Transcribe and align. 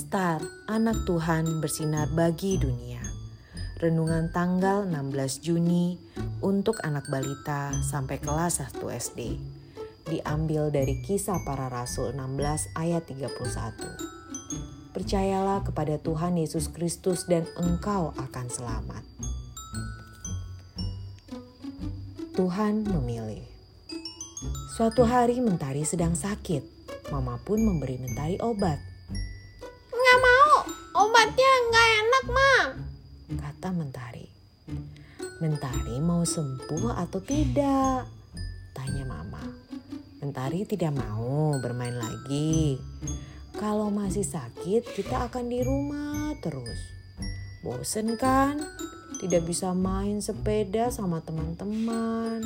Star, 0.00 0.40
anak 0.64 1.04
Tuhan 1.04 1.60
bersinar 1.60 2.08
bagi 2.16 2.56
dunia. 2.56 3.04
Renungan 3.84 4.32
tanggal 4.32 4.88
16 4.88 5.44
Juni 5.44 6.00
untuk 6.40 6.80
anak 6.80 7.04
balita 7.12 7.68
sampai 7.84 8.16
kelas 8.16 8.64
1 8.64 8.80
SD. 8.80 9.36
Diambil 10.08 10.72
dari 10.72 11.04
kisah 11.04 11.44
para 11.44 11.68
rasul 11.68 12.16
16 12.16 12.72
ayat 12.80 13.04
31. 13.12 14.96
Percayalah 14.96 15.68
kepada 15.68 16.00
Tuhan 16.00 16.40
Yesus 16.40 16.72
Kristus 16.72 17.28
dan 17.28 17.44
engkau 17.60 18.16
akan 18.16 18.46
selamat. 18.48 19.04
Tuhan 22.40 22.88
memilih. 22.88 23.44
Suatu 24.80 25.04
hari 25.04 25.44
Mentari 25.44 25.84
sedang 25.84 26.16
sakit. 26.16 26.64
Mama 27.12 27.36
pun 27.44 27.60
memberi 27.60 28.00
Mentari 28.00 28.40
obat. 28.40 28.89
Obatnya 31.00 31.52
nggak 31.72 31.88
enak, 32.04 32.24
Ma. 32.28 32.54
Kata 33.40 33.72
Mentari. 33.72 34.28
Mentari 35.40 35.96
mau 35.96 36.20
sembuh 36.28 36.92
atau 36.92 37.24
tidak? 37.24 38.04
Tanya 38.76 39.08
Mama. 39.08 39.40
Mentari 40.20 40.68
tidak 40.68 40.92
mau 40.92 41.56
bermain 41.56 41.96
lagi. 41.96 42.76
Kalau 43.56 43.88
masih 43.88 44.28
sakit, 44.28 44.92
kita 44.92 45.32
akan 45.32 45.48
di 45.48 45.64
rumah 45.64 46.36
terus. 46.44 46.80
Bosen 47.64 48.20
kan? 48.20 48.60
Tidak 49.24 49.40
bisa 49.40 49.72
main 49.72 50.20
sepeda 50.20 50.92
sama 50.92 51.24
teman-teman. 51.24 52.44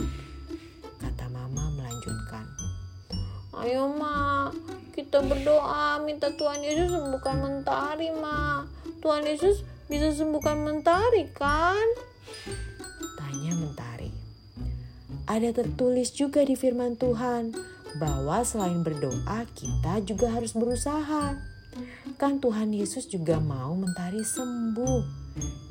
Kata 1.02 1.26
Mama 1.26 1.74
melanjutkan. 1.74 2.46
Ayo, 3.64 3.88
Ma, 3.88 4.52
kita 4.92 5.24
berdoa 5.24 5.96
minta 6.04 6.28
Tuhan 6.36 6.60
Yesus 6.60 6.92
sembuhkan 6.92 7.40
mentari, 7.40 8.12
Ma. 8.12 8.60
Tuhan 9.00 9.24
Yesus 9.24 9.64
bisa 9.88 10.12
sembuhkan 10.12 10.60
mentari, 10.60 11.24
kan? 11.32 11.88
Tanya 13.16 13.56
mentari. 13.56 14.12
Ada 15.24 15.64
tertulis 15.64 16.12
juga 16.12 16.44
di 16.44 16.60
firman 16.60 17.00
Tuhan 17.00 17.56
bahwa 17.96 18.44
selain 18.44 18.84
berdoa 18.84 19.48
kita 19.56 20.04
juga 20.04 20.28
harus 20.36 20.52
berusaha. 20.52 21.32
Kan 22.20 22.44
Tuhan 22.44 22.68
Yesus 22.68 23.08
juga 23.08 23.40
mau 23.40 23.72
mentari 23.72 24.20
sembuh. 24.20 25.00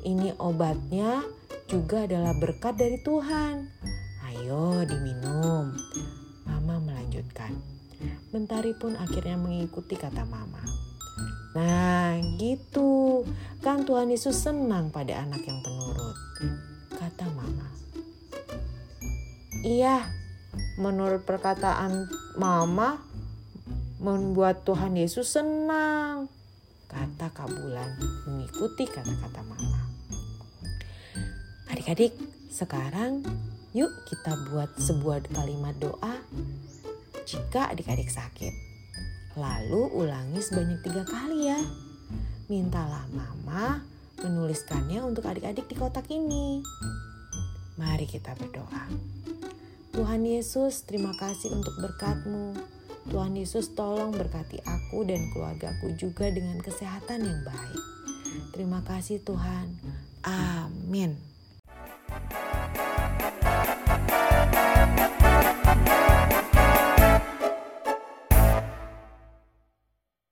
Ini 0.02 0.34
obatnya 0.42 1.22
juga 1.70 2.10
adalah 2.10 2.34
berkat 2.42 2.74
dari 2.74 2.98
Tuhan. 3.06 3.70
Ayo 4.26 4.82
diminum. 4.82 5.70
Mama 6.42 6.82
melanjutkan. 6.82 7.54
Mentari 8.34 8.74
pun 8.74 8.98
akhirnya 8.98 9.38
mengikuti 9.38 9.94
kata 9.94 10.26
mama. 10.26 10.62
Nah 11.54 12.18
gitu, 12.36 13.22
kan 13.62 13.86
Tuhan 13.86 14.10
Yesus 14.10 14.34
senang 14.34 14.90
pada 14.90 15.22
anak 15.22 15.46
yang 15.46 15.62
penurut, 15.62 16.18
kata 16.98 17.30
mama. 17.30 17.70
Iya, 19.62 20.02
menurut 20.82 21.22
perkataan 21.22 22.10
mama, 22.34 22.98
membuat 24.02 24.66
Tuhan 24.66 24.98
Yesus 24.98 25.30
senang, 25.30 26.26
kata 26.90 27.30
Kabulan 27.30 27.96
mengikuti 28.26 28.84
kata-kata 28.90 29.40
mama. 29.46 29.80
Adik-adik, 31.70 32.18
sekarang 32.50 33.22
yuk 33.74 33.90
kita 34.06 34.34
buat 34.50 34.74
sebuah 34.78 35.26
kalimat 35.34 35.74
doa 35.78 36.22
jika 37.24 37.72
adik-adik 37.72 38.08
sakit. 38.08 38.52
Lalu 39.34 39.90
ulangi 39.92 40.38
sebanyak 40.38 40.80
tiga 40.86 41.02
kali 41.02 41.50
ya. 41.50 41.60
Mintalah 42.46 43.08
mama 43.10 43.82
menuliskannya 44.20 45.02
untuk 45.02 45.26
adik-adik 45.26 45.66
di 45.66 45.74
kotak 45.74 46.06
ini. 46.12 46.62
Mari 47.74 48.06
kita 48.06 48.32
berdoa. 48.38 48.86
Tuhan 49.94 50.22
Yesus, 50.26 50.86
terima 50.86 51.14
kasih 51.14 51.54
untuk 51.54 51.74
berkatmu. 51.78 52.54
Tuhan 53.10 53.36
Yesus 53.36 53.76
tolong 53.76 54.16
berkati 54.16 54.62
aku 54.64 55.04
dan 55.04 55.28
keluargaku 55.34 55.92
juga 55.98 56.30
dengan 56.32 56.56
kesehatan 56.62 57.20
yang 57.20 57.40
baik. 57.44 57.82
Terima 58.54 58.80
kasih 58.86 59.20
Tuhan. 59.22 59.76
Amin. 60.24 61.33